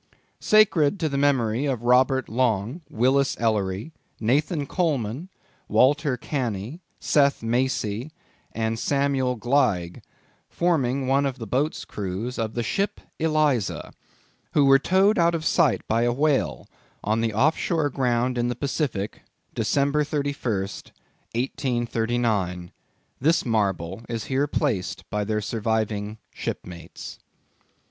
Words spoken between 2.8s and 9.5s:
WILLIS ELLERY, NATHAN COLEMAN, WALTER CANNY, SETH MACY, AND SAMUEL